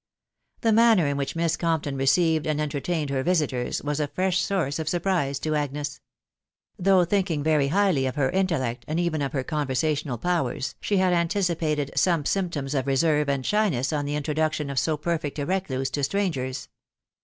[0.61, 4.41] The manner in which Miss Compton received and enter, tained her visiters, was a fresh
[4.41, 5.99] source of surprise to Agnes.
[6.79, 11.13] Though thinking very highly of her intellect, and even of her conversational powers, she had
[11.13, 15.89] anticipated some symptoms of reserve and shyness on the introduction of so perfect a recluse•
[15.93, 16.67] to strangers.